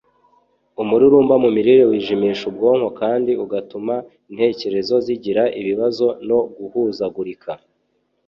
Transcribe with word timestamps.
umururumba 0.81 1.35
mu 1.43 1.49
mirire 1.55 1.83
wijimisha 1.91 2.43
ubwonko, 2.51 2.87
kandi 3.01 3.31
ugatuma 3.43 3.95
intekerezo 4.29 4.95
zigira 5.05 5.43
ibibazo 5.59 6.05
no 6.27 6.39
guhuzagurika 6.55 7.51